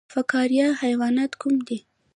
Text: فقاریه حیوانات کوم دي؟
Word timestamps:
فقاریه 0.13 0.67
حیوانات 0.81 1.31
کوم 1.41 1.55
دي؟ 1.67 1.77